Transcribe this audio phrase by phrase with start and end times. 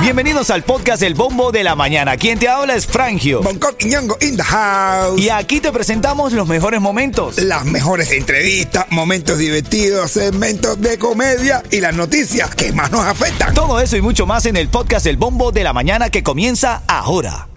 [0.00, 2.16] Bienvenidos al podcast El Bombo de la Mañana.
[2.16, 3.42] Quien te habla es Frangio.
[3.42, 5.20] Bangkok y Ñongo in the house.
[5.20, 7.38] Y aquí te presentamos los mejores momentos.
[7.38, 13.52] Las mejores entrevistas, momentos divertidos, segmentos de comedia y las noticias que más nos afectan.
[13.52, 16.82] Todo eso y mucho más en el podcast El Bombo de la Mañana que comienza
[16.86, 17.48] ahora.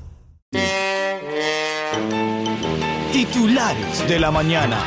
[3.14, 4.84] Titulares de la mañana.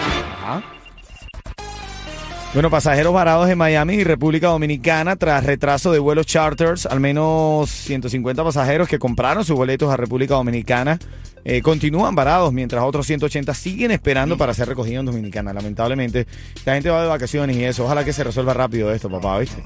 [2.55, 6.85] Bueno, pasajeros varados en Miami y República Dominicana tras retraso de vuelos charters.
[6.85, 10.99] Al menos 150 pasajeros que compraron sus boletos a República Dominicana
[11.45, 15.55] eh, continúan varados mientras otros 180 siguen esperando para ser recogidos en Dominicana.
[15.55, 16.27] Lamentablemente,
[16.67, 17.87] la gente va de vacaciones y eso.
[17.87, 19.63] Ojalá que se resuelva rápido esto, papá, ¿viste?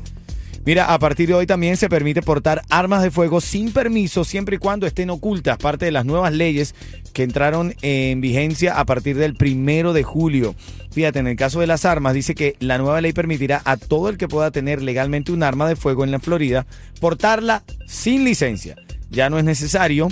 [0.67, 4.57] Mira, a partir de hoy también se permite portar armas de fuego sin permiso siempre
[4.57, 6.75] y cuando estén ocultas, parte de las nuevas leyes
[7.13, 10.57] que entraron en vigencia a partir del primero de julio.
[10.91, 14.09] Fíjate, en el caso de las armas, dice que la nueva ley permitirá a todo
[14.09, 16.67] el que pueda tener legalmente un arma de fuego en la Florida
[17.01, 18.75] portarla sin licencia.
[19.09, 20.09] Ya no es necesario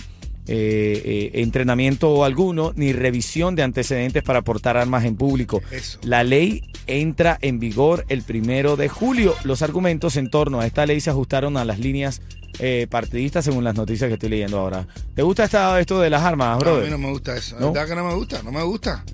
[0.47, 5.63] eh, eh, entrenamiento alguno ni revisión de antecedentes para portar armas en público.
[5.71, 5.99] Eso.
[6.03, 9.35] La ley entra en vigor el primero de julio.
[9.45, 12.21] Los argumentos en torno a esta ley se ajustaron a las líneas
[12.61, 14.87] eh, partidistas según las noticias que estoy leyendo ahora.
[15.15, 16.91] ¿Te gusta esta- esto de las armas, No, a mí brother?
[16.93, 17.57] no me gusta eso.
[17.59, 17.67] ¿No?
[17.67, 19.05] La verdad que no me gusta, no me gusta.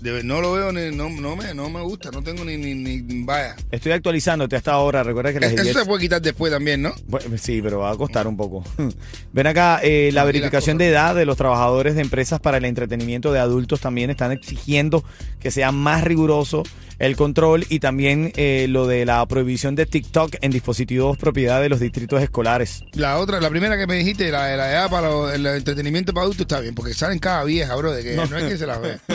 [0.00, 2.74] De- no lo veo ni, no, no, me, no me gusta, no tengo ni, ni,
[2.74, 3.54] ni vaya.
[3.70, 5.02] Estoy actualizándote hasta ahora.
[5.02, 6.92] Recuerda que las Eso Jets- se puede quitar después también, ¿no?
[7.06, 8.64] Bueno, sí, pero va a costar un poco.
[9.32, 13.32] Ven acá, eh, la verificación de edad de los trabajadores de empresas para el entretenimiento
[13.32, 15.04] de adultos también están exigiendo
[15.38, 16.62] que sea más riguroso
[17.00, 21.68] el control y también eh, lo de la prohibición de TikTok en dispositivos propiedad de
[21.68, 22.84] los distritos escolares.
[22.92, 26.12] La otra, la primera que me dijiste, la de la edad para los- el entretenimiento
[26.14, 28.66] para adultos, está bien, porque salen cada vieja, bro, de que no, es que se
[28.66, 28.98] la ve.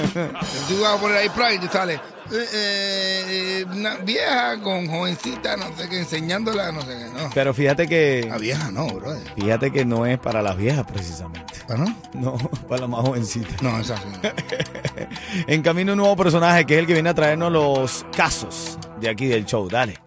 [0.67, 2.00] Tú vas a poner ahí te sale
[2.31, 7.29] eh, eh, una vieja con jovencita, no sé qué, enseñándola, no sé qué, no.
[7.33, 9.15] Pero fíjate que La vieja no, bro.
[9.35, 11.53] fíjate que no es para las viejas precisamente.
[11.69, 11.95] ¿Ah, no?
[12.13, 12.37] No,
[12.69, 13.61] para las más jovencitas.
[13.61, 14.03] No, esa sí.
[15.47, 19.09] En camino un nuevo personaje que es el que viene a traernos los casos de
[19.09, 19.67] aquí del show.
[19.69, 20.00] Dale.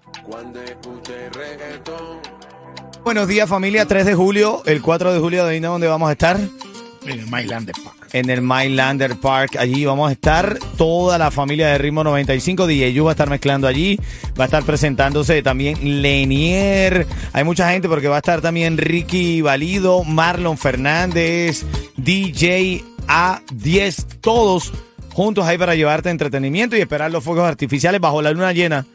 [3.04, 6.37] Buenos días familia, 3 de julio, el 4 de julio, ¿de dónde vamos a estar?
[6.37, 7.97] En el Mylander Park.
[8.12, 12.92] En el Mylander Park, allí vamos a estar toda la familia de Ritmo 95, DJ
[12.94, 14.00] Yu va a estar mezclando allí,
[14.38, 19.42] va a estar presentándose también Lenier, hay mucha gente porque va a estar también Ricky
[19.42, 21.64] Valido, Marlon Fernández,
[21.96, 24.72] DJ A10, todos
[25.12, 28.86] juntos ahí para llevarte entretenimiento y esperar los fuegos artificiales bajo la luna llena,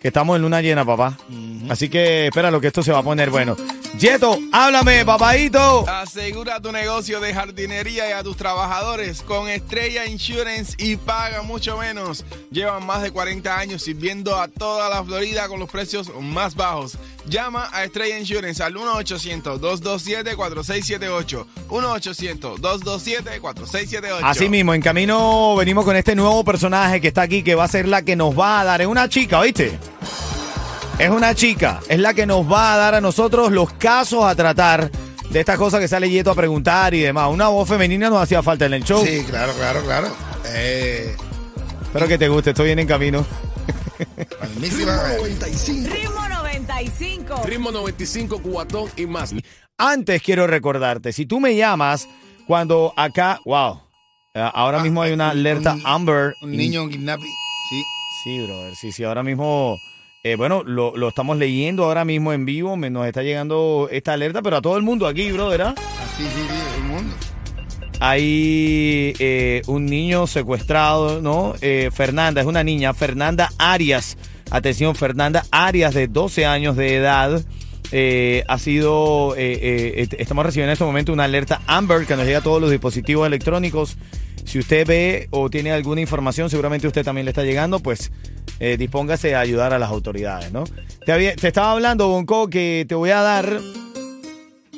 [0.00, 1.18] que estamos en luna llena, papá.
[1.68, 3.56] Así que espéralo que esto se va a poner bueno.
[3.98, 5.84] Yeto, háblame, papadito.
[5.88, 11.78] Asegura tu negocio de jardinería y a tus trabajadores con Estrella Insurance y paga mucho
[11.78, 12.24] menos.
[12.50, 16.98] Llevan más de 40 años sirviendo a toda la Florida con los precios más bajos.
[17.26, 21.46] Llama a Estrella Insurance al 1-800-227-4678.
[21.68, 24.20] 1-800-227-4678.
[24.22, 27.68] Así mismo, en camino venimos con este nuevo personaje que está aquí, que va a
[27.68, 28.82] ser la que nos va a dar.
[28.82, 29.78] Es una chica, ¿oíste?
[30.98, 34.34] Es una chica, es la que nos va a dar a nosotros los casos a
[34.34, 34.90] tratar
[35.30, 37.28] de estas cosas que sale Yeto a preguntar y demás.
[37.30, 39.04] Una voz femenina nos hacía falta en el show.
[39.04, 40.08] Sí, claro, claro, claro.
[40.54, 41.14] Eh,
[41.82, 43.26] Espero que te guste, estoy bien en camino.
[44.58, 45.02] mismísima.
[45.08, 47.42] Ritmo 95.
[47.44, 49.34] Ritmo 95, cuatón y más.
[49.76, 52.08] Antes quiero recordarte, si tú me llamas
[52.46, 53.80] cuando acá, wow,
[54.34, 56.34] eh, ahora mismo hay una alerta un- Amber.
[56.40, 57.26] Un y- niño kidnapping.
[57.68, 57.82] Sí.
[58.24, 59.76] Sí, brother, sí, sí, ahora mismo,
[60.32, 64.12] eh, bueno, lo, lo estamos leyendo ahora mismo en vivo, me, nos está llegando esta
[64.14, 65.74] alerta, pero a todo el mundo aquí, brother, ¿ah?
[66.02, 67.14] Así, sí, sí, el mundo.
[68.00, 71.54] Hay eh, un niño secuestrado, ¿no?
[71.60, 74.18] Eh, Fernanda, es una niña, Fernanda Arias,
[74.50, 77.42] atención, Fernanda Arias de 12 años de edad.
[78.48, 82.42] ha sido, est- estamos recibiendo en este momento una alerta Amber que nos llega a
[82.42, 83.96] todos los dispositivos electrónicos.
[84.44, 88.12] Si usted ve o tiene alguna información, seguramente usted también le está llegando, pues
[88.60, 90.64] eh, dispóngase a ayudar a las autoridades, ¿no?
[91.04, 93.60] Te, estaba hablando, Bonco, que te voy a dar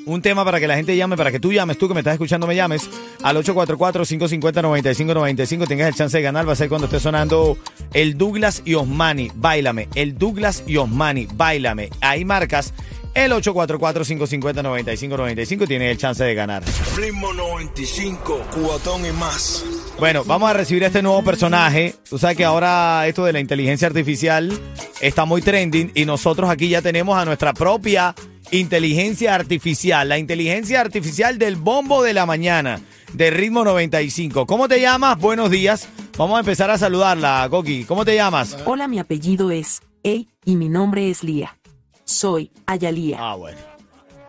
[0.08, 2.14] un tema para que la gente llame, para que tú llames, tú que me estás
[2.14, 2.88] escuchando, me llames
[3.23, 5.69] al 844-550-9595.
[5.69, 6.49] Tengas el chance de ganar.
[6.49, 7.58] Va a ser cuando esté sonando
[7.93, 9.31] el Douglas y Osmani.
[9.35, 9.91] Bailame.
[9.94, 11.29] El Douglas y Osmani.
[11.35, 11.91] Bailame.
[12.00, 12.73] Ahí marcas
[13.14, 15.67] el 844-550-9595.
[15.67, 16.62] Tienes el chance de ganar.
[16.97, 19.62] Ritmo 95, cuatón y más.
[19.99, 21.95] Bueno, vamos a recibir a este nuevo personaje.
[22.09, 24.53] Tú sabes que ahora esto de la inteligencia artificial
[25.00, 28.15] está muy trending y nosotros aquí ya tenemos a nuestra propia
[28.53, 32.81] inteligencia artificial, la inteligencia artificial del bombo de la mañana,
[33.12, 34.47] de ritmo 95.
[34.47, 35.19] ¿Cómo te llamas?
[35.19, 35.89] Buenos días.
[36.17, 37.85] Vamos a empezar a saludarla, Coqui.
[37.85, 38.56] ¿Cómo te llamas?
[38.67, 41.59] Hola, mi apellido es Ey y mi nombre es Lía.
[42.05, 43.17] Soy Ayalía.
[43.21, 43.59] Ah, bueno.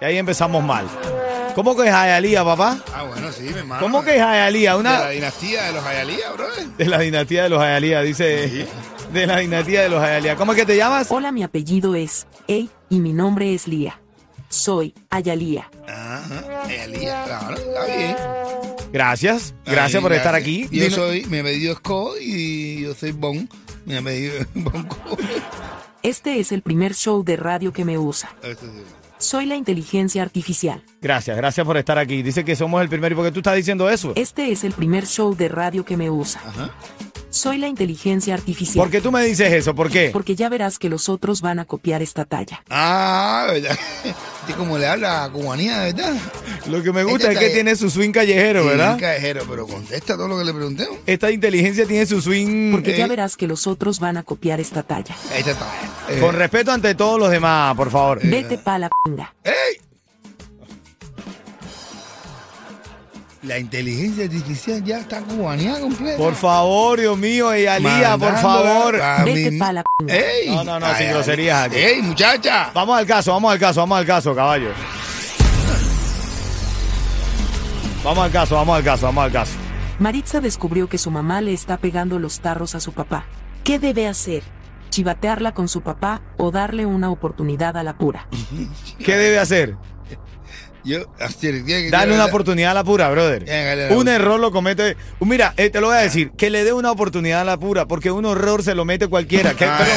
[0.02, 0.88] Y ahí empezamos mal.
[1.56, 2.78] ¿Cómo que es Jayalía, papá?
[2.94, 3.82] Ah, bueno, sí, mi hermano.
[3.82, 4.76] ¿Cómo que es Jayalía?
[4.78, 6.68] De la Una dinastía de los Ayalía, brother.
[6.78, 8.68] de la dinastía de los Jayalía, dice.
[9.14, 10.36] De la dinastía de los Jayalía.
[10.36, 11.08] ¿Cómo es que te llamas?
[11.12, 14.00] Hola, mi apellido es Ey y mi nombre es Lía.
[14.48, 15.70] Soy Ayalía.
[15.88, 18.16] Ajá, Ayalía, claro, está bien.
[18.92, 19.54] Gracias.
[19.66, 20.64] Gracias Ay, por estar aquí.
[20.72, 23.48] Yo Dino- soy, mi apellido es Co y yo soy Bon.
[23.86, 25.18] Mi apellido es Bon Co.
[26.02, 28.34] Este es el primer show de radio que me usa.
[28.42, 28.84] Eso sí.
[29.20, 30.82] Soy la inteligencia artificial.
[31.02, 32.24] Gracias, gracias por estar aquí.
[32.24, 33.14] Dice que somos el primero.
[33.14, 34.14] ¿Y por qué tú estás diciendo eso?
[34.16, 36.42] Este es el primer show de radio que me usa.
[36.46, 36.72] Ajá.
[37.32, 38.84] Soy la inteligencia artificial.
[38.84, 39.76] ¿Por qué tú me dices eso?
[39.76, 40.10] ¿Por qué?
[40.12, 42.64] Porque ya verás que los otros van a copiar esta talla.
[42.70, 43.78] Ah, ¿verdad?
[44.50, 46.16] Este como le habla a cubanía, ¿verdad?
[46.66, 48.96] Lo que me gusta Este es que tiene su swing callejero, ¿verdad?
[48.96, 50.88] un cajero, pero contesta todo lo que le pregunté.
[51.06, 54.60] Esta inteligencia tiene su swing Porque ya eh, verás que los otros van a copiar
[54.60, 55.16] esta talla.
[55.36, 55.54] Está.
[56.10, 58.22] Eh, con respeto ante todos los demás, por favor.
[58.24, 59.36] Vete pa' la pinga.
[59.44, 59.89] ¡Ey!
[63.44, 66.18] La inteligencia artificial ya está cubaneada completa.
[66.18, 69.02] Por favor, Dios mío, y Alía, por favor.
[69.02, 70.14] a Vete mi- pa' la pinga.
[70.14, 70.50] ¡Ey!
[70.50, 71.78] No, no, no, Ay, sin ay, groserías aquí.
[71.78, 72.70] ¡Ey, muchacha!
[72.74, 74.72] Vamos al caso, vamos al caso, vamos al caso, caballo.
[78.04, 79.52] Vamos al caso, vamos al caso, vamos al caso.
[80.00, 83.26] Maritza descubrió que su mamá le está pegando los tarros a su papá.
[83.64, 84.44] ¿Qué debe hacer?
[84.90, 88.28] ¿Chivatearla con su papá o darle una oportunidad a la pura?
[89.04, 89.76] ¿Qué debe hacer?
[90.84, 91.00] Yo,
[91.66, 93.46] que- Dale una oportunidad a la pura, brother.
[93.92, 94.96] Un error lo comete.
[95.20, 97.86] Mira, eh, te lo voy a decir, que le dé una oportunidad a la pura,
[97.86, 99.54] porque un error se lo mete cualquiera.
[99.54, 99.92] Que- Ah, pero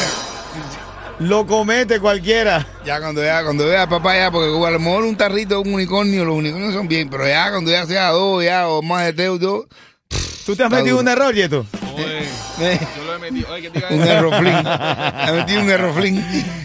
[1.19, 2.67] lo comete cualquiera.
[2.85, 6.25] Ya cuando vea, cuando vea papá ya, porque a lo mejor un tarrito, un unicornio,
[6.25, 9.65] los unicornios son bien, pero ya cuando ya sea dos, ya, o más de dos,
[10.45, 11.01] ¿Tú te has metido duro.
[11.01, 11.65] un error, Yeto?
[11.93, 13.51] Oye, yo lo he metido.
[13.51, 14.53] Oye, te un erroflín.
[14.53, 16.23] Ha metido un erroflín.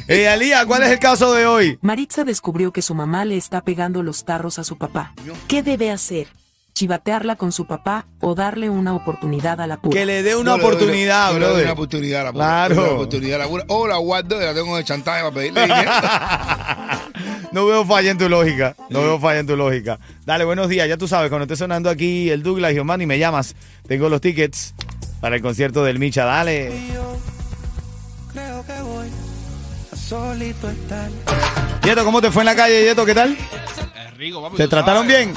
[0.09, 1.79] Eh, Alía, ¿cuál es el caso de hoy?
[1.83, 5.15] Maritza descubrió que su mamá le está pegando los tarros a su papá.
[5.47, 6.29] ¿Qué debe hacer?
[6.73, 9.99] ¿Chivatearla con su papá o darle una oportunidad a la pura?
[9.99, 11.65] Que le dé una oportunidad, brother.
[11.65, 12.45] Una oportunidad a la pura.
[12.45, 12.83] Claro.
[12.83, 13.65] Una oportunidad a la pura.
[13.69, 15.91] O la guardo y la tengo de chantaje para pedirle dinero.
[17.51, 18.77] No veo falla en tu lógica.
[18.91, 19.99] No veo falla en tu lógica.
[20.27, 20.89] Dale, buenos días.
[20.89, 23.55] Ya tú sabes, cuando esté sonando aquí el Douglas y me llamas.
[23.87, 24.75] Tengo los tickets
[25.21, 26.25] para el concierto del Micha.
[26.25, 26.73] Dale.
[28.33, 29.09] Creo que voy
[29.93, 31.11] a solito estar.
[31.85, 33.05] Yeto, ¿cómo te fue en la calle, Yeto?
[33.07, 33.33] ¿Qué tal?
[33.33, 34.57] Es rico, papi.
[34.57, 35.27] ¿Te tú trataron sabes.
[35.27, 35.37] bien?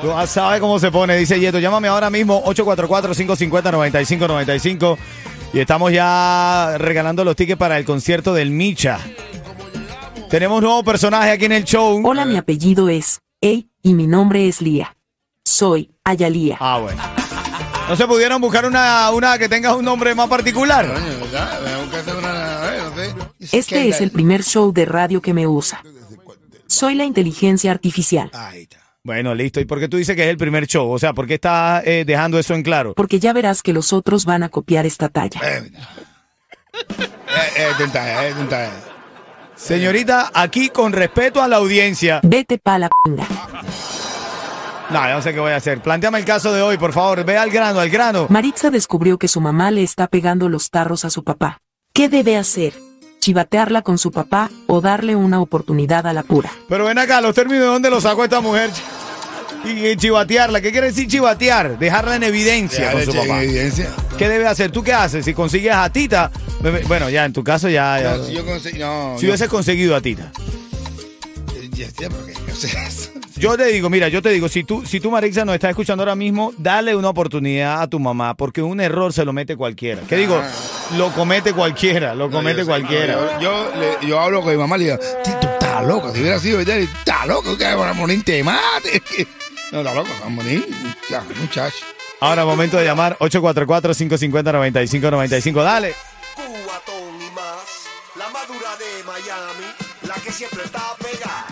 [0.00, 1.58] Tú sabes cómo se pone, dice Yeto.
[1.58, 4.96] Llámame ahora mismo 844-550-9595.
[5.52, 8.98] Y estamos ya regalando los tickets para el concierto del Micha.
[10.30, 12.00] Tenemos un nuevo personaje aquí en el show.
[12.06, 14.94] Hola, mi apellido es Ey y mi nombre es Lía.
[15.44, 16.58] Soy Ayalía.
[16.60, 17.00] Ah, bueno.
[17.88, 20.86] ¿No se pudieron buscar una, una que tenga un nombre más particular?
[23.52, 25.82] Este es el primer show de radio que me usa.
[26.66, 28.30] Soy la inteligencia artificial.
[28.34, 28.78] Ahí está.
[29.02, 29.58] Bueno, listo.
[29.60, 30.90] ¿Y por qué tú dices que es el primer show?
[30.90, 32.92] O sea, ¿por qué estás eh, dejando eso en claro?
[32.94, 35.40] Porque ya verás que los otros van a copiar esta talla.
[35.42, 35.72] Eh.
[36.74, 38.70] Eh, eh, tentaje, eh, tentaje.
[39.56, 42.20] Señorita, aquí con respeto a la audiencia.
[42.22, 43.26] Vete pa' la pinga.
[44.90, 45.82] No, no sé qué voy a hacer.
[45.82, 47.22] Planteame el caso de hoy, por favor.
[47.24, 48.26] Ve al grano, al grano.
[48.30, 51.58] Maritza descubrió que su mamá le está pegando los tarros a su papá.
[51.92, 52.72] ¿Qué debe hacer?
[53.20, 56.50] ¿Chivatearla con su papá o darle una oportunidad a la pura?
[56.68, 58.70] Pero ven acá, los términos de dónde los sacó esta mujer.
[59.64, 60.60] Y, chivatearla.
[60.62, 61.78] ¿Qué quiere decir chivatear?
[61.78, 63.42] Dejarla en evidencia con su eché en papá.
[63.42, 63.88] evidencia.
[64.16, 64.70] ¿Qué debe hacer?
[64.70, 65.24] ¿Tú qué haces?
[65.24, 66.30] Si consigues a Tita.
[66.86, 68.00] Bueno, ya en tu caso ya.
[68.00, 69.28] ya- No, si yo conseguí, no, si no.
[69.30, 70.32] hubieses conseguido a Tita.
[71.72, 73.10] Ya, ya, porque no sé eso.
[73.38, 76.02] Yo te digo, mira, yo te digo, si tú, si tú Marixa nos estás escuchando
[76.02, 80.02] ahora mismo, dale una oportunidad a tu mamá, porque un error se lo mete cualquiera.
[80.08, 80.42] ¿Qué digo?
[80.96, 83.14] Lo comete cualquiera, lo comete No, yo sé, cualquiera.
[83.14, 85.86] no, Yo, yo, le- yo hablo con mi mamá y le digo, "Ti, tú estás
[85.86, 86.12] loco.
[86.12, 89.00] Si hubiera sido estás loco, que van a morir, te mate.
[89.70, 90.66] No, estás loco, van a morir.
[91.10, 91.76] Ya, muchacho.
[92.20, 95.62] Ahora, momento de llamar 844-550-9595.
[95.62, 95.94] Dale.
[96.34, 97.86] Cubatón y más.
[98.16, 99.66] La madura de Miami.
[100.08, 101.46] La que siempre está pegada.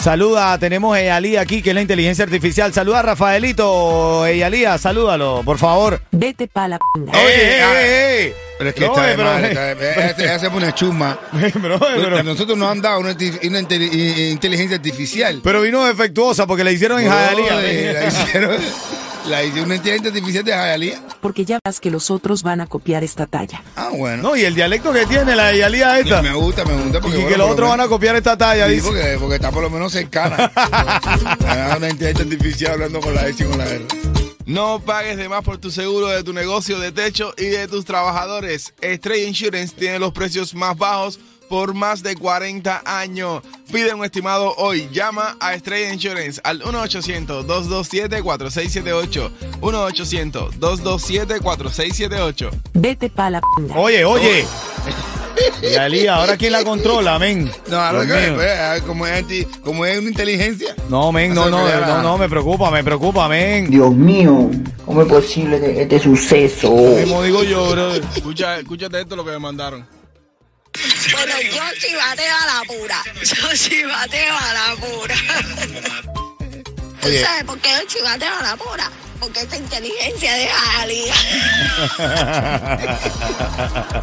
[0.00, 2.72] Saluda, tenemos a Eyalí aquí, que es la inteligencia artificial.
[2.72, 4.24] Saluda a Rafaelito.
[4.26, 6.00] Eyalía, salúdalo, por favor.
[6.10, 7.12] Vete pa' la pinga.
[7.12, 8.34] Oye, Eh, eh, eh.
[8.56, 10.72] Pero es que No, está eh, de madre, está de- ella se- ella se pone
[10.74, 11.18] chuma.
[11.54, 15.40] Bro, pero, A nosotros nos han dado una, inti- una inteligencia artificial.
[15.44, 17.92] pero vino defectuosa porque le hicieron en Brother, Jayalía.
[18.00, 18.56] La hicieron,
[19.28, 21.02] la hicieron una inteligencia artificial de Jayalía.
[21.20, 23.62] Porque ya verás que los otros van a copiar esta talla.
[23.76, 24.22] Ah, bueno.
[24.22, 26.22] No, y el dialecto que tiene la Eyalía esta.
[26.22, 26.98] Me gusta, me gusta.
[27.08, 28.86] Y que los otros van a copiar esta talla, Sí, dice.
[28.86, 30.50] porque, porque está por lo menos cercana.
[31.76, 33.86] Una inteligencia artificial hablando con la S y con la R.
[34.46, 37.84] No pagues de más por tu seguro de tu negocio de techo y de tus
[37.84, 38.74] trabajadores.
[38.80, 43.42] Estrella Insurance tiene los precios más bajos por más de 40 años.
[43.72, 44.88] Pide un estimado hoy.
[44.92, 49.30] Llama a Estrella Insurance al 1-800-227-4678.
[49.60, 52.50] 1-800-227-4678.
[52.74, 53.76] Vete pa' la pinga.
[53.76, 54.44] Oye, oye.
[55.72, 57.50] Yali, ahora quién la controla, men.
[57.68, 60.74] No, ahora que, pues, ah, como es, anti- como es una inteligencia.
[60.88, 63.70] No, men, no, no, no, no, me preocupa, me preocupa, men.
[63.70, 64.50] Dios mío,
[64.84, 66.68] ¿cómo es posible que este suceso?
[66.70, 67.94] Como digo yo, bro.
[67.94, 69.84] Escucha, escúchate esto lo que me mandaron.
[71.12, 73.02] Bueno, yo chivateo a la pura.
[73.22, 75.14] Yo chivateo a la pura.
[77.00, 78.90] ¿Tú sabes por qué yo chivateo a la pura?
[79.18, 81.14] Porque esta inteligencia de Jalía.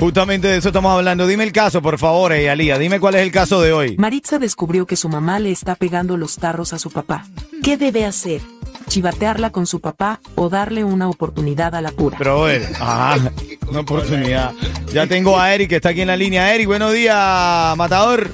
[0.00, 1.26] Justamente de eso estamos hablando.
[1.26, 2.78] Dime el caso, por favor, eh, Alía.
[2.78, 3.96] Dime cuál es el caso de hoy.
[3.98, 7.26] Maritza descubrió que su mamá le está pegando los tarros a su papá.
[7.62, 8.40] ¿Qué debe hacer?
[8.86, 12.18] ¿Chivatearla con su papá o darle una oportunidad a la pura?
[12.18, 13.30] Brother, ajá,
[13.68, 14.52] una oportunidad.
[14.92, 16.54] Ya tengo a Eric que está aquí en la línea.
[16.54, 18.30] Eric, buenos días, Matador.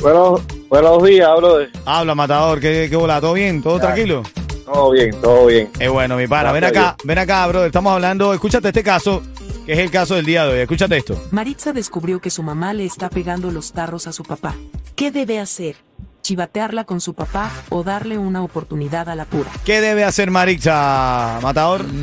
[0.00, 1.70] Bueno, buenos días, brother.
[1.86, 3.20] Habla, Matador, ¿qué, qué bola?
[3.20, 3.62] ¿Todo bien?
[3.62, 4.22] ¿Todo tranquilo?
[4.66, 5.70] Todo bien, todo bien.
[5.78, 6.52] Es bueno, mi pana.
[6.52, 7.68] Ven acá, ven acá, brother.
[7.68, 9.22] Estamos hablando, escúchate este caso,
[9.64, 10.60] que es el caso del día de hoy.
[10.60, 11.18] Escúchate esto.
[11.30, 14.54] Maritza descubrió que su mamá le está pegando los tarros a su papá.
[14.96, 15.76] ¿Qué debe hacer?
[16.24, 19.50] ¿Chivatearla con su papá o darle una oportunidad a la pura?
[19.62, 21.84] ¿Qué debe hacer Maritza, Matador?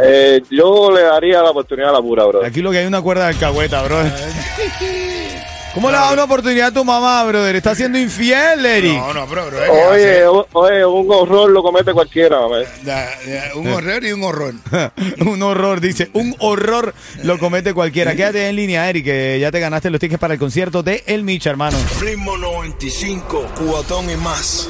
[0.00, 2.48] Eh, yo le daría la oportunidad a la pura, brother.
[2.48, 4.12] Aquí lo que hay es una cuerda de alcahueta, brother.
[5.74, 7.56] ¿Cómo le das una oportunidad a tu mamá, brother?
[7.56, 8.98] Está siendo infiel, Eric.
[8.98, 9.58] No, no, bro, bro.
[9.90, 12.40] Oye, oye, un horror lo comete cualquiera,
[13.54, 14.54] un horror y un horror.
[15.20, 16.10] un horror, dice.
[16.14, 18.14] Un horror lo comete cualquiera.
[18.16, 21.22] Quédate en línea, Eric, que ya te ganaste los tickets para el concierto de El
[21.22, 21.78] Micha, hermano.
[22.00, 24.68] Ritmo 95, cubatón y más.